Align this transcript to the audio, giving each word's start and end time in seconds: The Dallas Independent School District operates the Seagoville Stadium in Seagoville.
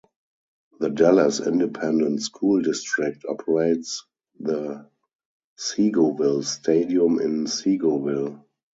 The 0.79 0.89
Dallas 0.89 1.39
Independent 1.41 2.23
School 2.23 2.63
District 2.63 3.23
operates 3.29 4.03
the 4.39 4.89
Seagoville 5.59 6.43
Stadium 6.43 7.19
in 7.19 7.45
Seagoville. 7.45 8.43